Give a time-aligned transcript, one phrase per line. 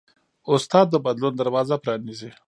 [0.53, 2.29] استاد د بدلون دروازه پرانیزي.